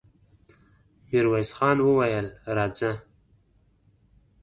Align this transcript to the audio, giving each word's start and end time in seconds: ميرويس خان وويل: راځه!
ميرويس 1.09 1.51
خان 1.57 1.77
وويل: 1.85 2.27
راځه! 2.55 2.91